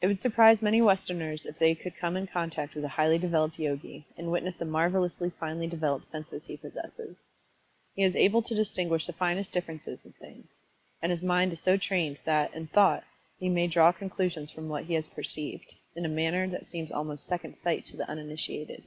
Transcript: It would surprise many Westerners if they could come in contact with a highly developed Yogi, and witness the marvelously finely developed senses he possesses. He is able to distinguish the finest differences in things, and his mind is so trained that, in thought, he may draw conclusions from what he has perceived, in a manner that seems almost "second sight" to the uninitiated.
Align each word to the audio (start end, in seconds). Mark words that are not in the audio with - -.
It 0.00 0.06
would 0.06 0.18
surprise 0.18 0.62
many 0.62 0.80
Westerners 0.80 1.44
if 1.44 1.58
they 1.58 1.74
could 1.74 1.98
come 1.98 2.16
in 2.16 2.26
contact 2.26 2.74
with 2.74 2.84
a 2.86 2.96
highly 2.96 3.18
developed 3.18 3.58
Yogi, 3.58 4.06
and 4.16 4.30
witness 4.32 4.56
the 4.56 4.64
marvelously 4.64 5.28
finely 5.28 5.66
developed 5.66 6.10
senses 6.10 6.46
he 6.46 6.56
possesses. 6.56 7.18
He 7.94 8.02
is 8.02 8.16
able 8.16 8.40
to 8.40 8.54
distinguish 8.54 9.06
the 9.06 9.12
finest 9.12 9.52
differences 9.52 10.06
in 10.06 10.12
things, 10.12 10.58
and 11.02 11.12
his 11.12 11.20
mind 11.20 11.52
is 11.52 11.60
so 11.60 11.76
trained 11.76 12.18
that, 12.24 12.54
in 12.54 12.68
thought, 12.68 13.04
he 13.38 13.50
may 13.50 13.66
draw 13.66 13.92
conclusions 13.92 14.50
from 14.50 14.70
what 14.70 14.84
he 14.86 14.94
has 14.94 15.06
perceived, 15.06 15.74
in 15.94 16.06
a 16.06 16.08
manner 16.08 16.48
that 16.48 16.64
seems 16.64 16.90
almost 16.90 17.26
"second 17.26 17.58
sight" 17.62 17.84
to 17.84 17.96
the 17.98 18.08
uninitiated. 18.08 18.84